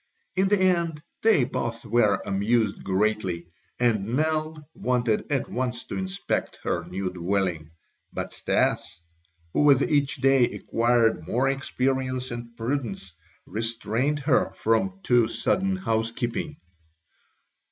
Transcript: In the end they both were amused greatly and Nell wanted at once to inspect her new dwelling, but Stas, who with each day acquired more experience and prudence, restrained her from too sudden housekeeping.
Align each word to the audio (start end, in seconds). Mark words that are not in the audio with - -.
In 0.35 0.47
the 0.47 0.59
end 0.59 1.03
they 1.21 1.43
both 1.43 1.85
were 1.85 2.23
amused 2.25 2.83
greatly 2.83 3.45
and 3.79 4.15
Nell 4.15 4.67
wanted 4.73 5.31
at 5.31 5.47
once 5.47 5.83
to 5.85 5.95
inspect 5.95 6.57
her 6.63 6.83
new 6.85 7.11
dwelling, 7.11 7.69
but 8.11 8.31
Stas, 8.31 8.99
who 9.53 9.61
with 9.61 9.83
each 9.83 10.15
day 10.15 10.45
acquired 10.53 11.27
more 11.27 11.47
experience 11.49 12.31
and 12.31 12.57
prudence, 12.57 13.13
restrained 13.45 14.17
her 14.21 14.53
from 14.55 15.01
too 15.03 15.27
sudden 15.27 15.75
housekeeping. 15.75 16.57